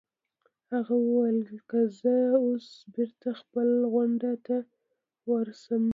[0.71, 1.39] هغه وویل:
[1.69, 4.55] که زه اوس بېرته خپل غونډ ته
[5.29, 5.83] ورشم.